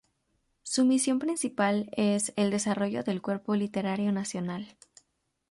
Su 0.63 0.83
misión 0.83 1.19
principal 1.19 1.87
es 1.91 2.33
el 2.35 2.49
desarrollo 2.49 3.03
del 3.03 3.21
cuerpo 3.21 3.55
literario 3.55 4.11
nacional. 4.11 4.75